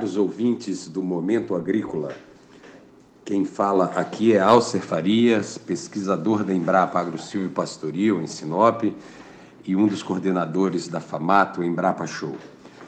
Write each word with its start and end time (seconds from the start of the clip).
caros 0.00 0.16
ouvintes 0.16 0.88
do 0.88 1.02
Momento 1.02 1.54
Agrícola. 1.54 2.14
Quem 3.22 3.44
fala 3.44 3.92
aqui 3.96 4.32
é 4.32 4.40
Alcer 4.40 4.80
Farias, 4.80 5.58
pesquisador 5.58 6.42
da 6.42 6.54
Embrapa 6.54 6.98
AgroSilvio 6.98 7.50
Pastoril, 7.50 8.22
em 8.22 8.26
Sinop, 8.26 8.82
e 9.62 9.76
um 9.76 9.86
dos 9.86 10.02
coordenadores 10.02 10.88
da 10.88 11.00
FAMATO 11.00 11.62
Embrapa 11.62 12.06
Show. 12.06 12.34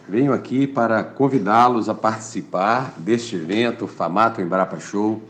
Venho 0.08 0.32
aqui 0.32 0.66
para 0.66 1.04
convidá-los 1.04 1.90
a 1.90 1.94
participar 1.94 2.94
deste 2.96 3.36
evento, 3.36 3.86
FAMATO 3.86 4.40
Embrapa 4.40 4.80
Show, 4.80 5.20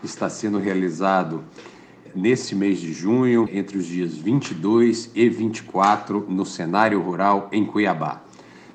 que 0.00 0.06
está 0.06 0.30
sendo 0.30 0.56
realizado 0.56 1.44
nesse 2.14 2.54
mês 2.54 2.80
de 2.80 2.90
junho, 2.90 3.46
entre 3.52 3.76
os 3.76 3.84
dias 3.84 4.14
22 4.14 5.10
e 5.14 5.28
24, 5.28 6.24
no 6.26 6.46
cenário 6.46 7.02
rural 7.02 7.50
em 7.52 7.66
Cuiabá. 7.66 8.22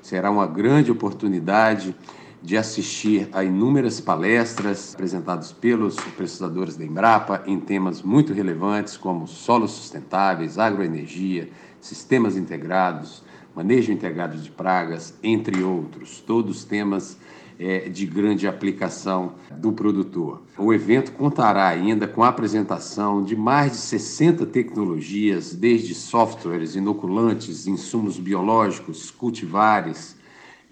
Será 0.00 0.30
uma 0.30 0.46
grande 0.46 0.92
oportunidade 0.92 1.96
de 2.44 2.58
assistir 2.58 3.26
a 3.32 3.42
inúmeras 3.42 4.02
palestras 4.02 4.92
apresentadas 4.92 5.50
pelos 5.50 5.96
pesquisadores 5.96 6.76
da 6.76 6.84
Embrapa 6.84 7.42
em 7.46 7.58
temas 7.58 8.02
muito 8.02 8.34
relevantes 8.34 8.98
como 8.98 9.26
solos 9.26 9.70
sustentáveis, 9.70 10.58
agroenergia, 10.58 11.48
sistemas 11.80 12.36
integrados, 12.36 13.24
manejo 13.56 13.90
integrado 13.90 14.36
de 14.36 14.50
pragas, 14.50 15.14
entre 15.22 15.62
outros, 15.62 16.20
todos 16.20 16.64
temas 16.64 17.16
é, 17.58 17.88
de 17.88 18.04
grande 18.04 18.46
aplicação 18.46 19.36
do 19.50 19.72
produtor. 19.72 20.42
O 20.58 20.70
evento 20.70 21.12
contará 21.12 21.66
ainda 21.66 22.06
com 22.06 22.22
a 22.22 22.28
apresentação 22.28 23.24
de 23.24 23.34
mais 23.34 23.72
de 23.72 23.78
60 23.78 24.44
tecnologias, 24.44 25.54
desde 25.54 25.94
softwares, 25.94 26.76
inoculantes, 26.76 27.66
insumos 27.66 28.18
biológicos, 28.18 29.10
cultivares, 29.10 30.14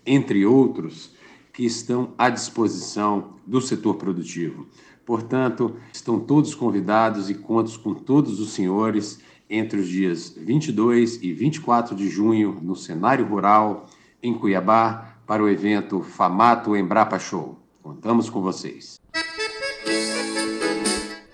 entre 0.05 0.45
outros, 0.45 1.13
que 1.53 1.65
estão 1.65 2.13
à 2.17 2.31
disposição 2.31 3.35
do 3.47 3.61
setor 3.61 3.95
produtivo. 3.95 4.67
Portanto, 5.05 5.77
estão 5.93 6.19
todos 6.19 6.55
convidados 6.55 7.29
e 7.29 7.35
contos 7.35 7.77
com 7.77 7.93
todos 7.93 8.41
os 8.41 8.53
senhores 8.53 9.21
entre 9.51 9.81
os 9.81 9.89
dias 9.89 10.35
22 10.37 11.23
e 11.23 11.33
24 11.33 11.95
de 11.95 12.09
junho 12.09 12.59
no 12.63 12.75
cenário 12.75 13.27
rural 13.27 13.87
em 14.23 14.33
Cuiabá 14.33 15.17
para 15.27 15.43
o 15.43 15.49
evento 15.49 16.03
Famato 16.03 16.77
Embrapa 16.77 17.19
Show. 17.19 17.59
Contamos 17.83 18.31
com 18.31 18.41
vocês. 18.41 19.01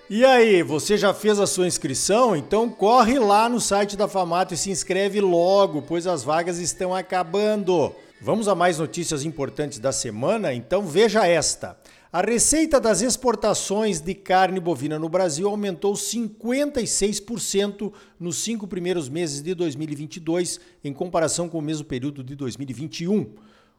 E 0.09 0.25
aí, 0.25 0.63
você 0.63 0.97
já 0.97 1.13
fez 1.13 1.39
a 1.39 1.45
sua 1.45 1.67
inscrição? 1.67 2.35
Então 2.35 2.67
corre 2.67 3.19
lá 3.19 3.47
no 3.47 3.61
site 3.61 3.95
da 3.95 4.07
Famato 4.07 4.55
e 4.55 4.57
se 4.57 4.71
inscreve 4.71 5.21
logo, 5.21 5.83
pois 5.83 6.07
as 6.07 6.23
vagas 6.23 6.57
estão 6.57 6.95
acabando. 6.95 7.93
Vamos 8.21 8.49
a 8.49 8.55
mais 8.55 8.77
notícias 8.77 9.23
importantes 9.23 9.79
da 9.79 9.93
semana? 9.93 10.53
Então 10.53 10.85
veja 10.85 11.25
esta. 11.25 11.79
A 12.11 12.19
receita 12.19 12.77
das 12.77 13.01
exportações 13.01 14.01
de 14.01 14.13
carne 14.13 14.59
bovina 14.59 14.99
no 14.99 15.07
Brasil 15.07 15.47
aumentou 15.47 15.93
56% 15.93 17.93
nos 18.19 18.43
cinco 18.43 18.67
primeiros 18.67 19.07
meses 19.07 19.41
de 19.41 19.55
2022, 19.55 20.59
em 20.83 20.91
comparação 20.91 21.47
com 21.47 21.59
o 21.59 21.61
mesmo 21.61 21.85
período 21.85 22.21
de 22.21 22.35
2021. 22.35 23.35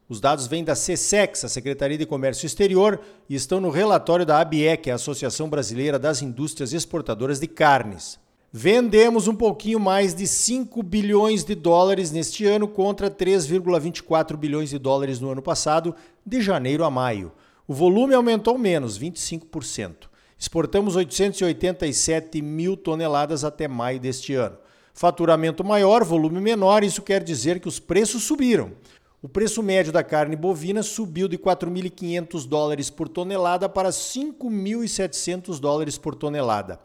Os 0.09 0.19
dados 0.19 0.47
vêm 0.47 0.63
da 0.63 0.73
CSEX, 0.73 1.45
a 1.45 1.49
Secretaria 1.49 1.97
de 1.97 2.07
Comércio 2.07 2.47
Exterior, 2.47 2.99
e 3.29 3.35
estão 3.35 3.61
no 3.61 3.69
relatório 3.69 4.25
da 4.25 4.41
ABEC, 4.41 4.89
a 4.89 4.95
Associação 4.95 5.49
Brasileira 5.49 5.99
das 5.99 6.23
Indústrias 6.23 6.73
Exportadoras 6.73 7.39
de 7.39 7.47
Carnes. 7.47 8.19
Vendemos 8.53 9.29
um 9.29 9.33
pouquinho 9.33 9.79
mais 9.79 10.13
de 10.13 10.27
5 10.27 10.83
bilhões 10.83 11.45
de 11.45 11.55
dólares 11.55 12.11
neste 12.11 12.45
ano 12.45 12.67
contra 12.67 13.09
3,24 13.09 14.35
bilhões 14.35 14.71
de 14.71 14.77
dólares 14.77 15.21
no 15.21 15.31
ano 15.31 15.41
passado, 15.41 15.95
de 16.25 16.41
janeiro 16.41 16.83
a 16.83 16.91
maio. 16.91 17.31
O 17.65 17.73
volume 17.73 18.13
aumentou 18.13 18.57
menos, 18.57 18.99
25%. 18.99 20.09
Exportamos 20.37 20.97
887 20.97 22.41
mil 22.41 22.75
toneladas 22.75 23.45
até 23.45 23.69
maio 23.69 24.01
deste 24.01 24.33
ano. 24.33 24.57
Faturamento 24.93 25.63
maior, 25.63 26.03
volume 26.03 26.41
menor, 26.41 26.83
isso 26.83 27.01
quer 27.01 27.23
dizer 27.23 27.61
que 27.61 27.69
os 27.69 27.79
preços 27.79 28.23
subiram. 28.23 28.73
O 29.21 29.29
preço 29.29 29.63
médio 29.63 29.93
da 29.93 30.03
carne 30.03 30.35
bovina 30.35 30.83
subiu 30.83 31.29
de 31.29 31.37
4.500 31.37 32.45
dólares 32.45 32.89
por 32.89 33.07
tonelada 33.07 33.69
para 33.69 33.91
5.700 33.91 35.57
dólares 35.57 35.97
por 35.97 36.15
tonelada. 36.15 36.81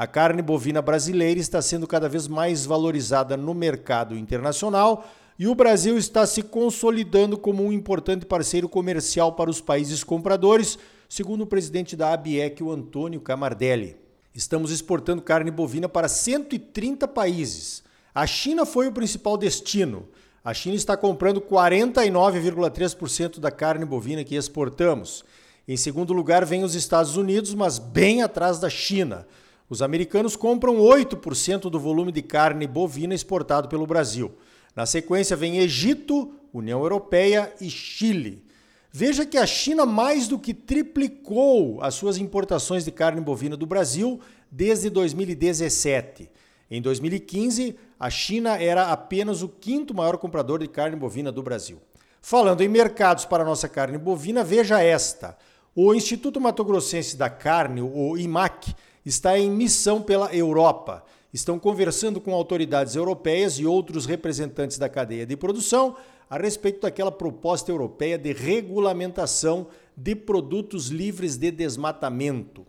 A 0.00 0.06
carne 0.06 0.40
bovina 0.40 0.80
brasileira 0.80 1.38
está 1.38 1.60
sendo 1.60 1.86
cada 1.86 2.08
vez 2.08 2.26
mais 2.26 2.64
valorizada 2.64 3.36
no 3.36 3.52
mercado 3.52 4.16
internacional 4.16 5.06
e 5.38 5.46
o 5.46 5.54
Brasil 5.54 5.98
está 5.98 6.26
se 6.26 6.42
consolidando 6.42 7.36
como 7.36 7.62
um 7.62 7.70
importante 7.70 8.24
parceiro 8.24 8.66
comercial 8.66 9.34
para 9.34 9.50
os 9.50 9.60
países 9.60 10.02
compradores, 10.02 10.78
segundo 11.06 11.42
o 11.42 11.46
presidente 11.46 11.96
da 11.96 12.14
ABEC, 12.14 12.62
o 12.62 12.72
Antônio 12.72 13.20
Camardelli. 13.20 13.94
Estamos 14.34 14.70
exportando 14.70 15.20
carne 15.20 15.50
bovina 15.50 15.86
para 15.86 16.08
130 16.08 17.06
países. 17.06 17.82
A 18.14 18.26
China 18.26 18.64
foi 18.64 18.88
o 18.88 18.92
principal 18.92 19.36
destino. 19.36 20.08
A 20.42 20.54
China 20.54 20.76
está 20.76 20.96
comprando 20.96 21.42
49,3% 21.42 23.38
da 23.38 23.50
carne 23.50 23.84
bovina 23.84 24.24
que 24.24 24.34
exportamos. 24.34 25.26
Em 25.68 25.76
segundo 25.76 26.14
lugar, 26.14 26.46
vem 26.46 26.64
os 26.64 26.74
Estados 26.74 27.18
Unidos, 27.18 27.52
mas 27.52 27.78
bem 27.78 28.22
atrás 28.22 28.58
da 28.58 28.70
China. 28.70 29.26
Os 29.70 29.82
americanos 29.82 30.34
compram 30.34 30.78
8% 30.78 31.70
do 31.70 31.78
volume 31.78 32.10
de 32.10 32.22
carne 32.22 32.66
bovina 32.66 33.14
exportado 33.14 33.68
pelo 33.68 33.86
Brasil. 33.86 34.32
Na 34.74 34.84
sequência 34.84 35.36
vem 35.36 35.58
Egito, 35.58 36.34
União 36.52 36.80
Europeia 36.80 37.54
e 37.60 37.70
Chile. 37.70 38.44
Veja 38.90 39.24
que 39.24 39.38
a 39.38 39.46
China 39.46 39.86
mais 39.86 40.26
do 40.26 40.40
que 40.40 40.52
triplicou 40.52 41.80
as 41.80 41.94
suas 41.94 42.18
importações 42.18 42.84
de 42.84 42.90
carne 42.90 43.20
bovina 43.20 43.56
do 43.56 43.64
Brasil 43.64 44.18
desde 44.50 44.90
2017. 44.90 46.28
Em 46.68 46.82
2015, 46.82 47.76
a 47.98 48.10
China 48.10 48.60
era 48.60 48.90
apenas 48.90 49.40
o 49.40 49.48
quinto 49.48 49.94
maior 49.94 50.18
comprador 50.18 50.58
de 50.58 50.66
carne 50.66 50.96
bovina 50.96 51.30
do 51.30 51.44
Brasil. 51.44 51.78
Falando 52.20 52.60
em 52.62 52.68
mercados 52.68 53.24
para 53.24 53.44
nossa 53.44 53.68
carne 53.68 53.98
bovina, 53.98 54.42
veja 54.42 54.82
esta. 54.82 55.38
O 55.76 55.94
Instituto 55.94 56.40
Mato 56.40 56.64
Grossense 56.64 57.16
da 57.16 57.30
Carne, 57.30 57.80
o 57.80 58.18
IMAC, 58.18 58.74
está 59.10 59.36
em 59.36 59.50
missão 59.50 60.00
pela 60.00 60.32
Europa. 60.34 61.04
Estão 61.34 61.58
conversando 61.58 62.20
com 62.20 62.32
autoridades 62.32 62.94
europeias 62.94 63.58
e 63.58 63.66
outros 63.66 64.06
representantes 64.06 64.78
da 64.78 64.88
cadeia 64.88 65.26
de 65.26 65.36
produção 65.36 65.96
a 66.28 66.38
respeito 66.38 66.82
daquela 66.82 67.10
proposta 67.10 67.72
europeia 67.72 68.16
de 68.16 68.32
regulamentação 68.32 69.66
de 69.96 70.14
produtos 70.14 70.88
livres 70.88 71.36
de 71.36 71.50
desmatamento. 71.50 72.64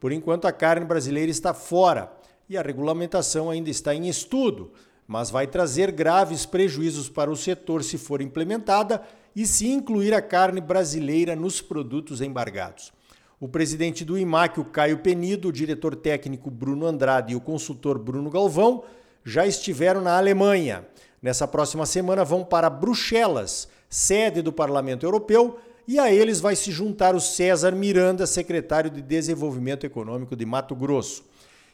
Por 0.00 0.10
enquanto, 0.10 0.46
a 0.46 0.52
carne 0.52 0.84
brasileira 0.84 1.30
está 1.30 1.54
fora 1.54 2.12
e 2.48 2.58
a 2.58 2.62
regulamentação 2.62 3.48
ainda 3.48 3.70
está 3.70 3.94
em 3.94 4.08
estudo, 4.08 4.72
mas 5.06 5.30
vai 5.30 5.46
trazer 5.46 5.92
graves 5.92 6.44
prejuízos 6.44 7.08
para 7.08 7.30
o 7.30 7.36
setor 7.36 7.84
se 7.84 7.96
for 7.96 8.20
implementada 8.20 9.00
e 9.34 9.46
se 9.46 9.68
incluir 9.68 10.12
a 10.12 10.20
carne 10.20 10.60
brasileira 10.60 11.36
nos 11.36 11.60
produtos 11.60 12.20
embargados. 12.20 12.92
O 13.40 13.48
presidente 13.48 14.04
do 14.04 14.16
IMAC, 14.16 14.60
o 14.60 14.64
Caio 14.64 14.98
Penido, 14.98 15.48
o 15.48 15.52
diretor 15.52 15.96
técnico 15.96 16.50
Bruno 16.50 16.86
Andrade 16.86 17.32
e 17.32 17.36
o 17.36 17.40
consultor 17.40 17.98
Bruno 17.98 18.30
Galvão 18.30 18.84
já 19.24 19.44
estiveram 19.44 20.00
na 20.00 20.16
Alemanha. 20.16 20.86
Nessa 21.20 21.48
próxima 21.48 21.84
semana 21.84 22.24
vão 22.24 22.44
para 22.44 22.70
Bruxelas, 22.70 23.68
sede 23.88 24.40
do 24.40 24.52
Parlamento 24.52 25.04
Europeu, 25.04 25.58
e 25.86 25.98
a 25.98 26.12
eles 26.12 26.40
vai 26.40 26.54
se 26.54 26.70
juntar 26.70 27.14
o 27.14 27.20
César 27.20 27.72
Miranda, 27.72 28.26
secretário 28.26 28.90
de 28.90 29.02
Desenvolvimento 29.02 29.84
Econômico 29.84 30.36
de 30.36 30.46
Mato 30.46 30.74
Grosso. 30.74 31.24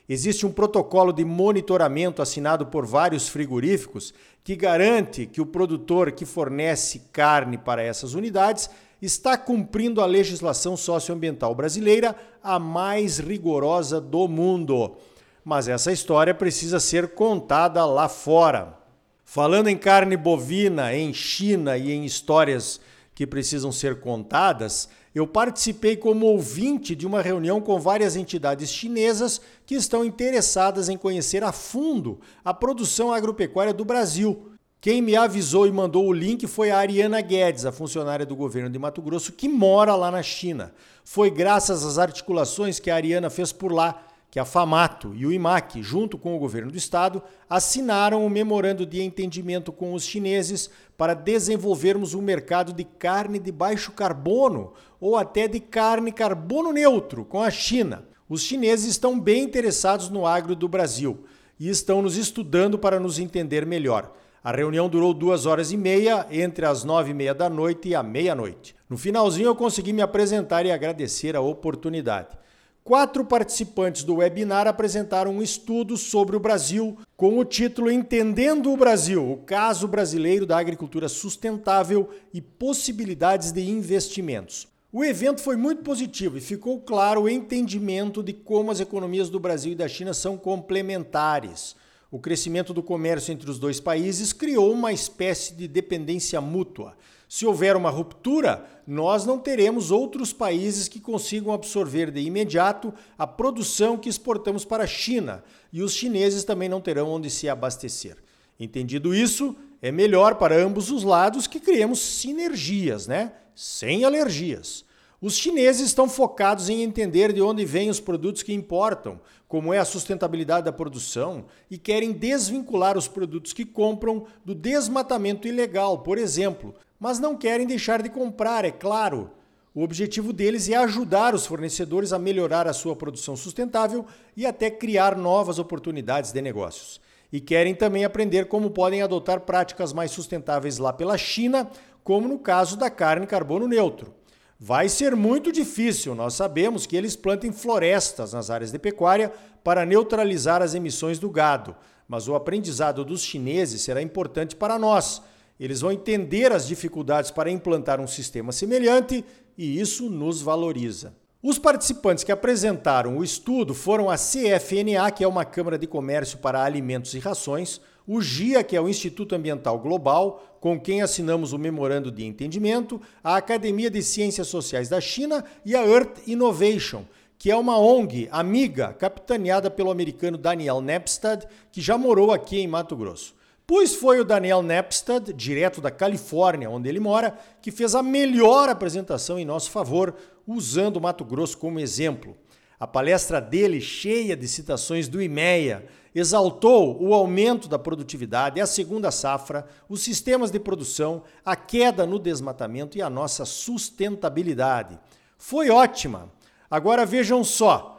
Existe 0.08 0.44
um 0.44 0.50
protocolo 0.50 1.12
de 1.12 1.24
monitoramento 1.24 2.20
assinado 2.22 2.66
por 2.66 2.84
vários 2.84 3.28
frigoríficos 3.28 4.12
que 4.42 4.56
garante 4.56 5.26
que 5.26 5.40
o 5.40 5.46
produtor 5.46 6.10
que 6.10 6.24
fornece 6.24 7.02
carne 7.12 7.56
para 7.56 7.82
essas 7.82 8.14
unidades 8.14 8.68
está 9.00 9.36
cumprindo 9.36 10.00
a 10.00 10.06
legislação 10.06 10.76
socioambiental 10.76 11.54
brasileira, 11.54 12.14
a 12.42 12.58
mais 12.58 13.18
rigorosa 13.18 14.00
do 14.00 14.28
mundo. 14.28 14.96
Mas 15.44 15.68
essa 15.68 15.90
história 15.90 16.34
precisa 16.34 16.78
ser 16.78 17.14
contada 17.14 17.84
lá 17.86 18.08
fora. 18.08 18.78
Falando 19.24 19.68
em 19.68 19.76
carne 19.76 20.16
bovina, 20.16 20.94
em 20.94 21.14
China 21.14 21.78
e 21.78 21.92
em 21.92 22.04
histórias 22.04 22.80
que 23.14 23.26
precisam 23.26 23.70
ser 23.70 24.00
contadas, 24.00 24.88
eu 25.14 25.26
participei 25.26 25.96
como 25.96 26.26
ouvinte 26.26 26.94
de 26.94 27.06
uma 27.06 27.20
reunião 27.20 27.60
com 27.60 27.78
várias 27.78 28.16
entidades 28.16 28.70
chinesas 28.70 29.40
que 29.66 29.74
estão 29.74 30.04
interessadas 30.04 30.88
em 30.88 30.96
conhecer 30.96 31.42
a 31.42 31.52
fundo 31.52 32.20
a 32.44 32.54
produção 32.54 33.12
agropecuária 33.12 33.72
do 33.72 33.84
Brasil 33.84 34.49
quem 34.80 35.02
me 35.02 35.14
avisou 35.14 35.66
e 35.66 35.72
mandou 35.72 36.06
o 36.06 36.12
link 36.12 36.46
foi 36.46 36.70
a 36.70 36.78
Ariana 36.78 37.20
Guedes, 37.20 37.66
a 37.66 37.72
funcionária 37.72 38.24
do 38.24 38.34
governo 38.34 38.70
de 38.70 38.78
Mato 38.78 39.02
Grosso, 39.02 39.32
que 39.32 39.46
mora 39.46 39.94
lá 39.94 40.10
na 40.10 40.22
China. 40.22 40.72
Foi 41.04 41.30
graças 41.30 41.84
às 41.84 41.98
articulações 41.98 42.80
que 42.80 42.90
a 42.90 42.94
Ariana 42.94 43.28
fez 43.28 43.52
por 43.52 43.72
lá 43.72 44.06
que 44.30 44.38
a 44.38 44.44
FAMATO 44.44 45.12
e 45.14 45.26
o 45.26 45.32
IMAC, 45.32 45.82
junto 45.82 46.16
com 46.16 46.36
o 46.36 46.38
governo 46.38 46.70
do 46.70 46.78
estado, 46.78 47.20
assinaram 47.48 48.24
um 48.24 48.28
memorando 48.30 48.86
de 48.86 49.02
entendimento 49.02 49.72
com 49.72 49.92
os 49.92 50.04
chineses 50.04 50.70
para 50.96 51.14
desenvolvermos 51.14 52.14
um 52.14 52.22
mercado 52.22 52.72
de 52.72 52.84
carne 52.84 53.40
de 53.40 53.50
baixo 53.50 53.90
carbono 53.90 54.72
ou 55.00 55.16
até 55.16 55.48
de 55.48 55.58
carne 55.58 56.12
carbono 56.12 56.72
neutro 56.72 57.24
com 57.24 57.42
a 57.42 57.50
China. 57.50 58.04
Os 58.28 58.42
chineses 58.42 58.86
estão 58.86 59.18
bem 59.18 59.42
interessados 59.42 60.08
no 60.08 60.24
agro 60.24 60.54
do 60.54 60.68
Brasil 60.68 61.24
e 61.58 61.68
estão 61.68 62.00
nos 62.00 62.16
estudando 62.16 62.78
para 62.78 63.00
nos 63.00 63.18
entender 63.18 63.66
melhor. 63.66 64.14
A 64.42 64.52
reunião 64.52 64.88
durou 64.88 65.12
duas 65.12 65.44
horas 65.44 65.70
e 65.70 65.76
meia, 65.76 66.26
entre 66.30 66.64
as 66.64 66.82
nove 66.82 67.10
e 67.10 67.14
meia 67.14 67.34
da 67.34 67.50
noite 67.50 67.90
e 67.90 67.94
a 67.94 68.02
meia-noite. 68.02 68.74
No 68.88 68.96
finalzinho, 68.96 69.48
eu 69.48 69.54
consegui 69.54 69.92
me 69.92 70.00
apresentar 70.00 70.64
e 70.64 70.72
agradecer 70.72 71.36
a 71.36 71.42
oportunidade. 71.42 72.38
Quatro 72.82 73.22
participantes 73.22 74.02
do 74.02 74.16
webinar 74.16 74.66
apresentaram 74.66 75.32
um 75.32 75.42
estudo 75.42 75.94
sobre 75.98 76.36
o 76.36 76.40
Brasil 76.40 76.96
com 77.18 77.38
o 77.38 77.44
título 77.44 77.90
Entendendo 77.90 78.72
o 78.72 78.76
Brasil: 78.78 79.30
o 79.30 79.36
caso 79.36 79.86
brasileiro 79.86 80.46
da 80.46 80.56
agricultura 80.56 81.06
sustentável 81.06 82.08
e 82.32 82.40
possibilidades 82.40 83.52
de 83.52 83.68
investimentos. 83.68 84.66
O 84.90 85.04
evento 85.04 85.42
foi 85.42 85.54
muito 85.54 85.82
positivo 85.82 86.38
e 86.38 86.40
ficou 86.40 86.80
claro 86.80 87.22
o 87.22 87.28
entendimento 87.28 88.22
de 88.22 88.32
como 88.32 88.70
as 88.70 88.80
economias 88.80 89.28
do 89.28 89.38
Brasil 89.38 89.72
e 89.72 89.76
da 89.76 89.86
China 89.86 90.14
são 90.14 90.38
complementares. 90.38 91.76
O 92.10 92.18
crescimento 92.18 92.74
do 92.74 92.82
comércio 92.82 93.32
entre 93.32 93.48
os 93.48 93.58
dois 93.58 93.78
países 93.78 94.32
criou 94.32 94.72
uma 94.72 94.92
espécie 94.92 95.54
de 95.54 95.68
dependência 95.68 96.40
mútua. 96.40 96.96
Se 97.28 97.46
houver 97.46 97.76
uma 97.76 97.88
ruptura, 97.90 98.66
nós 98.84 99.24
não 99.24 99.38
teremos 99.38 99.92
outros 99.92 100.32
países 100.32 100.88
que 100.88 100.98
consigam 100.98 101.52
absorver 101.52 102.10
de 102.10 102.20
imediato 102.20 102.92
a 103.16 103.24
produção 103.28 103.96
que 103.96 104.08
exportamos 104.08 104.64
para 104.64 104.82
a 104.82 104.88
China, 104.88 105.44
e 105.72 105.80
os 105.82 105.94
chineses 105.94 106.42
também 106.42 106.68
não 106.68 106.80
terão 106.80 107.08
onde 107.08 107.30
se 107.30 107.48
abastecer. 107.48 108.16
Entendido 108.58 109.14
isso, 109.14 109.54
é 109.80 109.92
melhor 109.92 110.34
para 110.34 110.56
ambos 110.56 110.90
os 110.90 111.04
lados 111.04 111.46
que 111.46 111.60
criemos 111.60 112.00
sinergias, 112.00 113.06
né? 113.06 113.32
Sem 113.54 114.04
alergias. 114.04 114.84
Os 115.22 115.36
chineses 115.36 115.88
estão 115.88 116.08
focados 116.08 116.70
em 116.70 116.82
entender 116.82 117.30
de 117.30 117.42
onde 117.42 117.62
vêm 117.62 117.90
os 117.90 118.00
produtos 118.00 118.42
que 118.42 118.54
importam, 118.54 119.20
como 119.46 119.74
é 119.74 119.78
a 119.78 119.84
sustentabilidade 119.84 120.64
da 120.64 120.72
produção, 120.72 121.44
e 121.70 121.76
querem 121.76 122.10
desvincular 122.10 122.96
os 122.96 123.06
produtos 123.06 123.52
que 123.52 123.66
compram 123.66 124.24
do 124.42 124.54
desmatamento 124.54 125.46
ilegal, 125.46 125.98
por 125.98 126.16
exemplo, 126.16 126.74
mas 126.98 127.18
não 127.18 127.36
querem 127.36 127.66
deixar 127.66 128.00
de 128.00 128.08
comprar, 128.08 128.64
é 128.64 128.70
claro. 128.70 129.30
O 129.74 129.82
objetivo 129.82 130.32
deles 130.32 130.70
é 130.70 130.76
ajudar 130.76 131.34
os 131.34 131.46
fornecedores 131.46 132.14
a 132.14 132.18
melhorar 132.18 132.66
a 132.66 132.72
sua 132.72 132.96
produção 132.96 133.36
sustentável 133.36 134.06
e 134.34 134.46
até 134.46 134.70
criar 134.70 135.14
novas 135.14 135.58
oportunidades 135.58 136.32
de 136.32 136.40
negócios. 136.40 136.98
E 137.30 137.40
querem 137.40 137.74
também 137.74 138.06
aprender 138.06 138.46
como 138.46 138.70
podem 138.70 139.02
adotar 139.02 139.40
práticas 139.40 139.92
mais 139.92 140.12
sustentáveis 140.12 140.78
lá 140.78 140.94
pela 140.94 141.18
China, 141.18 141.70
como 142.02 142.26
no 142.26 142.38
caso 142.38 142.74
da 142.74 142.88
carne 142.88 143.26
carbono 143.26 143.68
neutro. 143.68 144.18
Vai 144.62 144.90
ser 144.90 145.16
muito 145.16 145.50
difícil, 145.50 146.14
nós 146.14 146.34
sabemos 146.34 146.84
que 146.84 146.94
eles 146.94 147.16
plantem 147.16 147.50
florestas 147.50 148.34
nas 148.34 148.50
áreas 148.50 148.70
de 148.70 148.78
pecuária 148.78 149.32
para 149.64 149.86
neutralizar 149.86 150.60
as 150.60 150.74
emissões 150.74 151.18
do 151.18 151.30
gado, 151.30 151.74
mas 152.06 152.28
o 152.28 152.34
aprendizado 152.34 153.02
dos 153.02 153.22
chineses 153.22 153.80
será 153.80 154.02
importante 154.02 154.54
para 154.54 154.78
nós. 154.78 155.22
Eles 155.58 155.80
vão 155.80 155.90
entender 155.90 156.52
as 156.52 156.66
dificuldades 156.66 157.30
para 157.30 157.50
implantar 157.50 158.02
um 158.02 158.06
sistema 158.06 158.52
semelhante 158.52 159.24
e 159.56 159.80
isso 159.80 160.10
nos 160.10 160.42
valoriza. 160.42 161.14
Os 161.42 161.58
participantes 161.58 162.22
que 162.22 162.30
apresentaram 162.30 163.16
o 163.16 163.24
estudo 163.24 163.72
foram 163.72 164.10
a 164.10 164.16
CFNA, 164.16 165.10
que 165.10 165.24
é 165.24 165.28
uma 165.28 165.46
Câmara 165.46 165.78
de 165.78 165.86
Comércio 165.86 166.36
para 166.36 166.62
Alimentos 166.62 167.14
e 167.14 167.18
Rações, 167.18 167.80
o 168.06 168.20
GIA, 168.20 168.62
que 168.62 168.76
é 168.76 168.80
o 168.80 168.88
Instituto 168.88 169.34
Ambiental 169.34 169.78
Global, 169.78 170.58
com 170.60 170.78
quem 170.78 171.02
assinamos 171.02 171.52
o 171.52 171.58
memorando 171.58 172.10
de 172.10 172.24
entendimento, 172.24 173.00
a 173.22 173.36
Academia 173.36 173.90
de 173.90 174.02
Ciências 174.02 174.48
Sociais 174.48 174.88
da 174.88 175.00
China 175.00 175.44
e 175.64 175.74
a 175.74 175.86
Earth 175.86 176.26
Innovation, 176.26 177.04
que 177.38 177.50
é 177.50 177.56
uma 177.56 177.78
ONG 177.78 178.28
amiga 178.30 178.92
capitaneada 178.92 179.70
pelo 179.70 179.90
americano 179.90 180.36
Daniel 180.36 180.80
Nepstad, 180.80 181.46
que 181.72 181.80
já 181.80 181.96
morou 181.96 182.32
aqui 182.32 182.58
em 182.58 182.66
Mato 182.66 182.94
Grosso. 182.94 183.34
Pois 183.66 183.94
foi 183.94 184.20
o 184.20 184.24
Daniel 184.24 184.62
Nepstad, 184.62 185.32
direto 185.32 185.80
da 185.80 185.90
Califórnia, 185.90 186.68
onde 186.68 186.88
ele 186.88 187.00
mora, 187.00 187.38
que 187.62 187.70
fez 187.70 187.94
a 187.94 188.02
melhor 188.02 188.68
apresentação 188.68 189.38
em 189.38 189.44
nosso 189.44 189.70
favor, 189.70 190.14
usando 190.46 191.00
Mato 191.00 191.24
Grosso 191.24 191.56
como 191.56 191.78
exemplo. 191.78 192.36
A 192.80 192.86
palestra 192.86 193.40
dele, 193.40 193.80
cheia 193.80 194.36
de 194.36 194.48
citações 194.48 195.06
do 195.06 195.22
IMEA, 195.22 195.86
exaltou 196.14 197.00
o 197.00 197.14
aumento 197.14 197.68
da 197.68 197.78
produtividade, 197.78 198.60
a 198.60 198.66
segunda 198.66 199.10
safra, 199.10 199.66
os 199.88 200.02
sistemas 200.02 200.50
de 200.50 200.58
produção, 200.58 201.22
a 201.44 201.54
queda 201.54 202.06
no 202.06 202.18
desmatamento 202.18 202.98
e 202.98 203.02
a 203.02 203.10
nossa 203.10 203.44
sustentabilidade. 203.44 204.98
Foi 205.38 205.70
ótima. 205.70 206.30
Agora 206.70 207.06
vejam 207.06 207.42
só. 207.44 207.96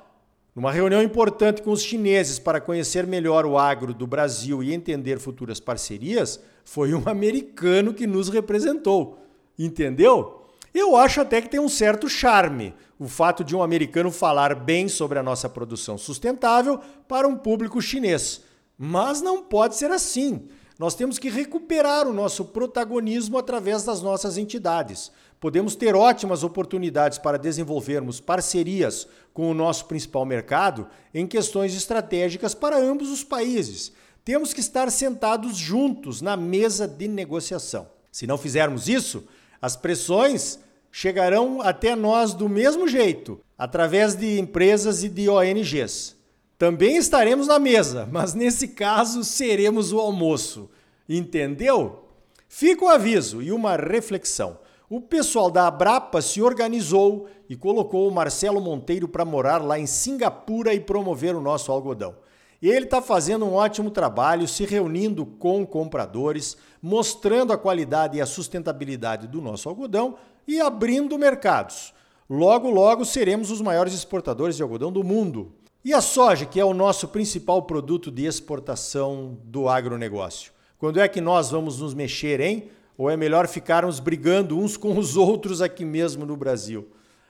Numa 0.54 0.72
reunião 0.72 1.02
importante 1.02 1.62
com 1.62 1.72
os 1.72 1.81
chineses 1.81 2.38
para 2.38 2.60
conhecer 2.60 3.08
melhor 3.08 3.46
o 3.46 3.58
agro 3.58 3.94
do 3.94 4.06
Brasil 4.06 4.62
e 4.62 4.74
entender 4.74 5.18
futuras 5.18 5.62
parcerias, 5.62 6.42
foi 6.66 6.94
um 6.94 7.04
americano 7.08 7.94
que 7.94 8.06
nos 8.06 8.28
representou. 8.28 9.19
Entendeu? 9.58 10.40
Eu 10.73 10.95
acho 10.95 11.19
até 11.19 11.41
que 11.41 11.50
tem 11.50 11.59
um 11.59 11.69
certo 11.69 12.07
charme 12.07 12.73
o 12.97 13.07
fato 13.07 13.44
de 13.44 13.56
um 13.56 13.63
americano 13.63 14.12
falar 14.12 14.53
bem 14.53 14.88
sobre 14.88 15.18
a 15.18 15.23
nossa 15.23 15.50
produção 15.50 15.97
sustentável 15.97 16.79
para 17.07 17.27
um 17.27 17.35
público 17.35 17.81
chinês. 17.81 18.41
Mas 18.77 19.21
não 19.21 19.44
pode 19.44 19.75
ser 19.75 19.91
assim. 19.91 20.47
Nós 20.77 20.95
temos 20.95 21.19
que 21.19 21.29
recuperar 21.29 22.07
o 22.07 22.13
nosso 22.13 22.45
protagonismo 22.45 23.38
através 23.38 23.83
das 23.83 24.01
nossas 24.01 24.38
entidades. 24.38 25.12
Podemos 25.39 25.75
ter 25.75 25.95
ótimas 25.95 26.44
oportunidades 26.44 27.17
para 27.17 27.38
desenvolvermos 27.38 28.19
parcerias 28.19 29.07
com 29.33 29.50
o 29.50 29.53
nosso 29.53 29.85
principal 29.85 30.25
mercado 30.25 30.88
em 31.13 31.27
questões 31.27 31.75
estratégicas 31.75 32.53
para 32.53 32.77
ambos 32.77 33.09
os 33.09 33.24
países. 33.24 33.91
Temos 34.24 34.53
que 34.53 34.59
estar 34.59 34.89
sentados 34.91 35.57
juntos 35.57 36.21
na 36.21 36.38
mesa 36.38 36.88
de 36.88 37.07
negociação. 37.07 37.88
Se 38.12 38.27
não 38.27 38.38
fizermos 38.38 38.88
isso, 38.88 39.24
as 39.62 39.75
pressões 39.75 40.60
chegarão 40.92 41.62
até 41.62 41.96
nós 41.96 42.34
do 42.34 42.50
mesmo 42.50 42.88
jeito, 42.88 43.40
através 43.58 44.16
de 44.16 44.40
empresas 44.40 45.03
e 45.03 45.10
de 45.10 45.30
ONGs. 45.30 46.18
Também 46.58 46.98
estaremos 46.98 47.48
na 47.48 47.58
mesa, 47.58 48.08
mas 48.12 48.34
nesse 48.34 48.70
caso 48.70 49.24
seremos 49.24 49.94
o 49.94 50.00
almoço. 50.00 50.70
Entendeu? 51.08 52.06
Fica 52.48 52.86
o 52.86 52.89
aviso 52.89 53.41
e 53.41 53.51
uma 53.51 53.75
reflexão. 53.75 54.60
O 54.89 55.00
pessoal 55.00 55.50
da 55.50 55.68
Abrapa 55.68 56.22
se 56.22 56.41
organizou 56.41 57.27
e 57.50 57.56
colocou 57.56 58.08
o 58.08 58.13
Marcelo 58.13 58.60
Monteiro 58.60 59.08
para 59.08 59.24
morar 59.24 59.63
lá 59.63 59.80
em 59.80 59.86
Singapura 59.86 60.74
e 60.74 60.80
promover 60.80 61.36
o 61.36 61.41
nosso 61.41 61.72
algodão. 61.72 62.15
E 62.62 62.70
ele 62.70 62.86
está 62.86 63.01
fazendo 63.01 63.46
um 63.46 63.53
ótimo 63.53 63.89
trabalho, 63.89 64.48
se 64.48 64.65
reunindo 64.65 65.25
com 65.25 65.65
compradores, 65.65 66.56
mostrando 66.82 67.51
a 67.51 67.58
qualidade 67.58 68.18
e 68.18 68.22
a 68.22 68.25
sustentabilidade 68.25 69.27
do 69.27 69.41
nosso 69.41 69.68
algodão 69.68 70.15
e 70.48 70.62
abrindo 70.62 71.18
mercados. 71.18 71.94
Logo, 72.30 72.70
logo 72.70 73.03
seremos 73.03 73.50
os 73.50 73.62
maiores 73.62 73.94
exportadores 73.94 74.56
de 74.56 74.63
algodão 74.63 74.91
do 74.91 75.03
mundo. 75.03 75.51
E 75.84 75.91
a 75.94 76.01
soja, 76.01 76.46
que 76.46 76.60
é 76.60 76.65
o 76.65 76.74
nosso 76.74 77.08
principal 77.08 77.63
produto 77.63 78.12
de 78.12 78.25
exportação 78.25 79.38
do 79.44 79.68
agronegócio? 79.68 80.51
Quando 80.77 81.00
é 81.00 81.08
que 81.08 81.20
nós 81.20 81.50
vamos 81.50 81.80
nos 81.80 81.96
mexer, 81.96 82.39
hein? 82.39 82.70
Ou 82.96 83.10
é 83.10 83.18
melhor 83.18 83.48
ficarmos 83.48 84.00
brigando 84.00 84.58
uns 84.58 84.77
com 84.77 84.98
os 84.98 85.18
outros 85.18 85.62
aqui 85.62 85.84
mesmo 85.84 86.25
no 86.25 86.38
Brasil? 86.38 86.88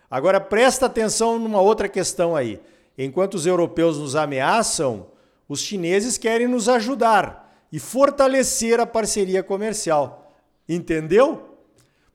Agora 0.10 0.42
presta 0.42 0.88
atenção 0.88 1.40
numa 1.40 1.62
outra 1.62 1.88
questão 1.88 2.36
aí. 2.36 2.60
Enquanto 2.98 3.36
os 3.36 3.46
europeus 3.46 3.98
nos 3.98 4.16
ameaçam, 4.18 5.08
os 5.51 5.60
chineses 5.60 6.17
querem 6.17 6.48
nos 6.48 6.70
ajudar 6.70 7.53
e 7.70 7.77
fortalecer 7.77 8.79
a 8.79 8.86
parceria 8.86 9.43
comercial. 9.43 10.31
Entendeu? 10.67 11.58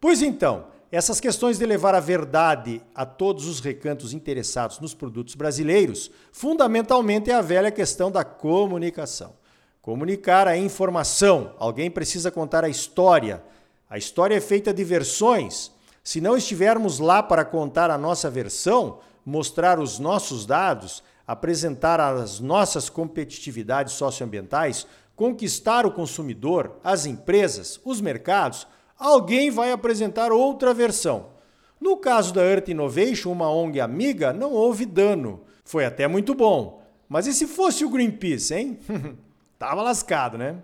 Pois 0.01 0.23
então, 0.23 0.69
essas 0.91 1.21
questões 1.21 1.59
de 1.59 1.67
levar 1.67 1.95
a 1.95 2.01
verdade 2.01 2.81
a 2.95 3.05
todos 3.05 3.47
os 3.47 3.61
recantos 3.61 4.15
interessados 4.15 4.81
nos 4.81 4.95
produtos 4.95 5.35
brasileiros, 5.35 6.11
fundamentalmente 6.33 7.31
é 7.31 7.35
a 7.35 7.43
velha 7.43 7.71
questão 7.71 8.11
da 8.11 8.25
comunicação. 8.25 9.35
Comunicar 9.83 10.49
a 10.49 10.57
informação. 10.57 11.55
Alguém 11.59 11.91
precisa 11.91 12.31
contar 12.31 12.65
a 12.65 12.71
história. 12.71 13.45
A 13.91 13.99
história 13.99 14.35
é 14.35 14.41
feita 14.41 14.73
de 14.73 14.83
versões. 14.83 15.71
Se 16.03 16.23
não 16.23 16.39
estivermos 16.39 16.99
lá 16.99 17.23
para 17.23 17.45
contar 17.45 17.91
a 17.91 17.99
nossa 17.99 18.31
versão, 18.31 19.01
mostrar 19.27 19.79
os 19.79 19.99
nossos 19.99 20.47
dados, 20.47 21.03
apresentar 21.27 22.01
as 22.01 22.41
nossas 22.41 22.89
competitividades 22.89 23.95
socioambientais, 23.95 24.87
conquistar 25.15 25.87
o 25.87 25.91
consumidor, 25.91 26.79
as 26.85 27.07
empresas, 27.07 27.81
os 27.85 28.01
mercados, 28.01 28.67
alguém 28.99 29.51
vai 29.51 29.73
apresentar 29.73 30.31
outra 30.31 30.73
versão. 30.73 31.31
No 31.81 31.97
caso 31.97 32.33
da 32.33 32.43
Earth 32.43 32.69
Innovation, 32.69 33.33
uma 33.33 33.51
ONG 33.51 33.81
amiga, 33.81 34.33
não 34.33 34.53
houve 34.53 34.87
dano. 34.87 35.43
Foi 35.65 35.85
até 35.85 36.07
muito 36.07 36.35
bom 36.35 36.83
Mas 37.09 37.27
e 37.27 37.33
se 37.33 37.47
fosse 37.47 37.85
o 37.85 37.91
Greenpeace, 37.91 38.55
hein? 38.55 38.79
Tava 39.59 39.83
lascado, 39.83 40.39
né? 40.39 40.63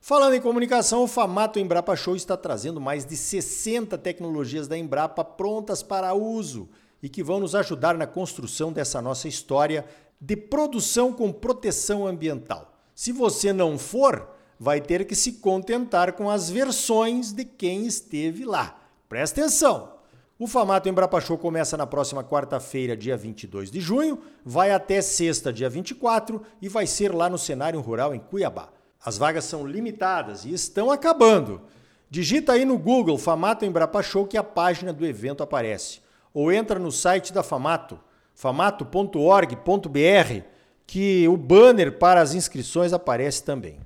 Falando 0.00 0.34
em 0.34 0.40
comunicação, 0.40 1.02
o 1.02 1.08
Famato 1.08 1.58
Embrapa 1.58 1.96
Show 1.96 2.14
está 2.14 2.36
trazendo 2.36 2.80
mais 2.80 3.06
de 3.06 3.16
60 3.16 3.96
tecnologias 3.96 4.68
da 4.68 4.76
Embrapa 4.76 5.24
prontas 5.24 5.82
para 5.82 6.12
uso 6.12 6.68
e 7.02 7.08
que 7.08 7.22
vão 7.22 7.40
nos 7.40 7.54
ajudar 7.54 7.96
na 7.96 8.06
construção 8.06 8.72
dessa 8.72 9.00
nossa 9.00 9.28
história 9.28 9.84
de 10.26 10.36
produção 10.36 11.12
com 11.12 11.30
proteção 11.30 12.06
ambiental. 12.06 12.72
Se 12.94 13.12
você 13.12 13.52
não 13.52 13.76
for, 13.76 14.26
vai 14.58 14.80
ter 14.80 15.04
que 15.04 15.14
se 15.14 15.32
contentar 15.32 16.14
com 16.14 16.30
as 16.30 16.48
versões 16.48 17.30
de 17.30 17.44
quem 17.44 17.84
esteve 17.86 18.46
lá. 18.46 18.80
Presta 19.06 19.42
atenção! 19.42 19.92
O 20.38 20.46
Famato 20.46 20.88
Embrapa 20.88 21.20
Show 21.20 21.36
começa 21.36 21.76
na 21.76 21.86
próxima 21.86 22.24
quarta-feira, 22.24 22.96
dia 22.96 23.18
22 23.18 23.70
de 23.70 23.80
junho, 23.80 24.18
vai 24.42 24.70
até 24.70 25.02
sexta, 25.02 25.52
dia 25.52 25.68
24 25.68 26.40
e 26.60 26.70
vai 26.70 26.86
ser 26.86 27.14
lá 27.14 27.28
no 27.28 27.36
cenário 27.36 27.80
rural 27.80 28.14
em 28.14 28.18
Cuiabá. 28.18 28.70
As 29.04 29.18
vagas 29.18 29.44
são 29.44 29.66
limitadas 29.66 30.46
e 30.46 30.54
estão 30.54 30.90
acabando. 30.90 31.60
Digita 32.08 32.54
aí 32.54 32.64
no 32.64 32.78
Google 32.78 33.18
Famato 33.18 33.66
Embrapa 33.66 34.02
Show 34.02 34.26
que 34.26 34.38
a 34.38 34.42
página 34.42 34.90
do 34.90 35.04
evento 35.04 35.42
aparece. 35.42 36.00
Ou 36.32 36.50
entra 36.50 36.78
no 36.78 36.90
site 36.90 37.32
da 37.32 37.42
Famato, 37.42 38.00
famato.org.br, 38.34 40.42
que 40.86 41.26
o 41.28 41.36
banner 41.36 41.98
para 41.98 42.20
as 42.20 42.34
inscrições 42.34 42.92
aparece 42.92 43.42
também. 43.42 43.78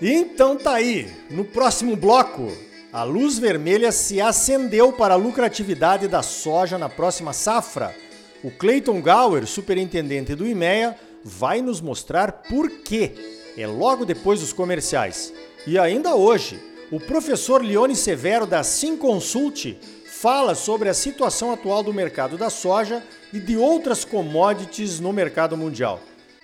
Então 0.00 0.56
tá 0.56 0.74
aí, 0.74 1.10
no 1.30 1.44
próximo 1.44 1.94
bloco, 1.94 2.48
a 2.90 3.02
luz 3.02 3.38
vermelha 3.38 3.92
se 3.92 4.20
acendeu 4.20 4.92
para 4.92 5.14
a 5.14 5.16
lucratividade 5.16 6.08
da 6.08 6.22
soja 6.22 6.78
na 6.78 6.88
próxima 6.88 7.32
safra. 7.32 7.94
O 8.42 8.50
Clayton 8.50 9.02
Gower, 9.02 9.46
superintendente 9.46 10.34
do 10.34 10.46
IMEA, 10.46 10.96
vai 11.22 11.60
nos 11.60 11.80
mostrar 11.80 12.44
por 12.48 12.70
quê. 12.70 13.12
É 13.56 13.66
logo 13.66 14.06
depois 14.06 14.40
dos 14.40 14.54
comerciais. 14.54 15.32
E 15.66 15.78
ainda 15.78 16.14
hoje, 16.14 16.58
o 16.90 16.98
professor 16.98 17.62
Leone 17.62 17.94
Severo 17.94 18.46
da 18.46 18.64
Simconsult 18.64 19.76
fala 20.20 20.54
sobre 20.54 20.90
a 20.90 20.92
situação 20.92 21.50
atual 21.50 21.82
do 21.82 21.94
mercado 21.94 22.36
da 22.36 22.50
soja 22.50 23.02
e 23.32 23.40
de 23.40 23.56
outras 23.56 24.04
commodities 24.04 25.00
no 25.00 25.14
mercado 25.14 25.56
mundial. 25.56 25.98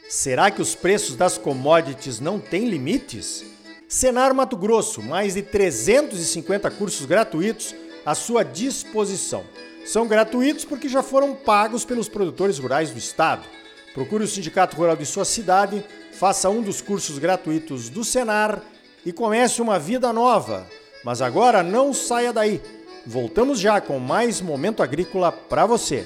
Será 0.09 0.51
que 0.51 0.63
os 0.63 0.75
preços 0.75 1.15
das 1.15 1.37
commodities 1.37 2.19
não 2.19 2.41
têm 2.41 2.71
limites? 2.71 3.45
Senar 3.87 4.33
Mato 4.33 4.57
Grosso, 4.57 5.03
mais 5.03 5.35
de 5.35 5.43
350 5.43 6.71
cursos 6.71 7.05
gratuitos 7.05 7.75
à 8.07 8.15
sua 8.15 8.43
disposição. 8.43 9.45
São 9.85 10.07
gratuitos 10.07 10.65
porque 10.65 10.89
já 10.89 11.03
foram 11.03 11.35
pagos 11.35 11.85
pelos 11.85 12.09
produtores 12.09 12.59
rurais 12.59 12.91
do 12.91 12.99
estado. 12.99 13.45
Procure 13.93 14.25
o 14.25 14.29
Sindicato 14.29 14.75
Rural 14.75 14.97
de 14.97 15.05
sua 15.05 15.27
cidade, 15.27 15.85
faça 16.13 16.49
um 16.49 16.63
dos 16.63 16.81
cursos 16.81 17.19
gratuitos 17.19 17.91
do 17.91 18.03
Senar 18.03 18.63
e 19.05 19.13
comece 19.13 19.61
uma 19.61 19.79
vida 19.79 20.15
nova. 20.15 20.67
Mas 21.05 21.21
agora 21.21 21.63
não 21.63 21.93
saia 21.93 22.33
daí. 22.33 22.63
Voltamos 23.07 23.61
já 23.61 23.81
com 23.81 24.01
mais 24.01 24.41
momento 24.41 24.83
agrícola 24.83 25.31
para 25.31 25.65
você. 25.65 26.05